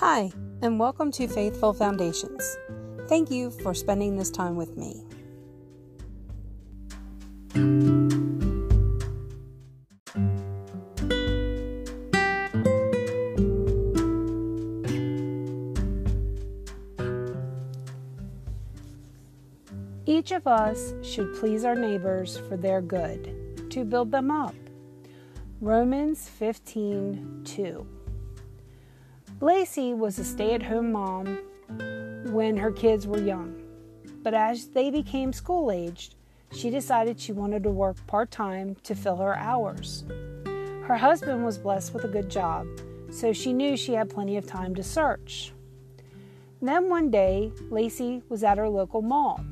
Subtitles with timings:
[0.00, 0.30] Hi,
[0.60, 2.58] and welcome to Faithful Foundations.
[3.08, 5.02] Thank you for spending this time with me.
[20.04, 24.54] Each of us should please our neighbors for their good, to build them up.
[25.62, 27.95] Romans 15 2.
[29.40, 31.38] Lacey was a stay at home mom
[32.32, 33.62] when her kids were young,
[34.22, 36.14] but as they became school aged,
[36.52, 40.04] she decided she wanted to work part time to fill her hours.
[40.84, 42.66] Her husband was blessed with a good job,
[43.10, 45.52] so she knew she had plenty of time to search.
[46.62, 49.44] Then one day, Lacey was at her local mall.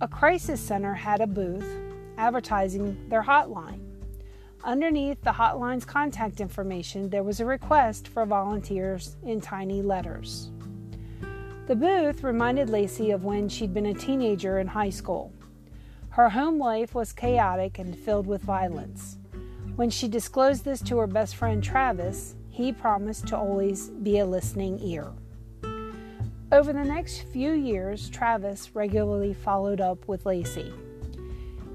[0.00, 1.80] A crisis center had a booth
[2.18, 3.89] advertising their hotline.
[4.62, 10.50] Underneath the hotline's contact information, there was a request for volunteers in tiny letters.
[11.66, 15.32] The booth reminded Lacey of when she'd been a teenager in high school.
[16.10, 19.16] Her home life was chaotic and filled with violence.
[19.76, 24.26] When she disclosed this to her best friend Travis, he promised to always be a
[24.26, 25.10] listening ear.
[26.52, 30.70] Over the next few years, Travis regularly followed up with Lacey.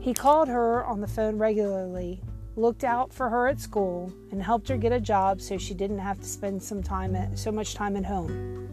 [0.02, 2.22] He called her on the phone regularly,
[2.56, 6.00] looked out for her at school, and helped her get a job so she didn't
[6.00, 8.70] have to spend some time at, so much time at home.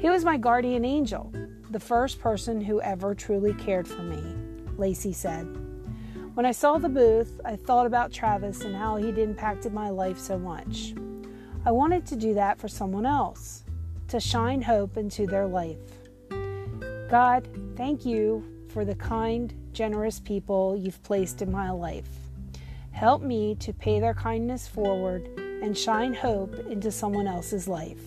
[0.00, 1.32] He was my guardian angel,
[1.70, 4.22] the first person who ever truly cared for me,
[4.76, 5.44] Lacey said.
[6.34, 10.18] When I saw the booth, I thought about Travis and how he'd impacted my life
[10.18, 10.94] so much.
[11.64, 13.64] I wanted to do that for someone else
[14.08, 15.78] to shine hope into their life.
[17.08, 22.08] God, thank you for the kind, generous people you've placed in my life.
[22.94, 27.98] Help me to pay their kindness forward and shine hope into someone else's life.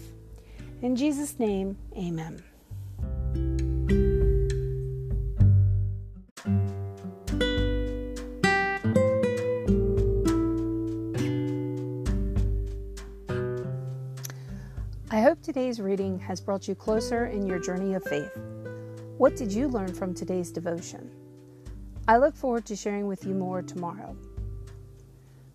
[0.82, 2.42] In Jesus' name, amen.
[15.12, 18.32] I hope today's reading has brought you closer in your journey of faith.
[19.18, 21.12] What did you learn from today's devotion?
[22.08, 24.16] I look forward to sharing with you more tomorrow.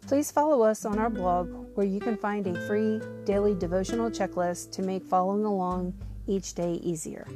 [0.07, 4.73] Please follow us on our blog where you can find a free daily devotional checklist
[4.73, 5.95] to make following along
[6.27, 7.27] each day easier.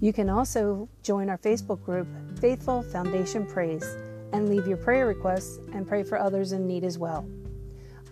[0.00, 2.08] You can also join our Facebook group,
[2.40, 3.96] Faithful Foundation Praise,
[4.32, 7.26] and leave your prayer requests and pray for others in need as well.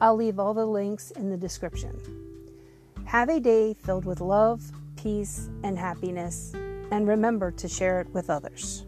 [0.00, 2.00] I'll leave all the links in the description.
[3.04, 4.62] Have a day filled with love,
[4.96, 6.52] peace, and happiness,
[6.90, 8.86] and remember to share it with others.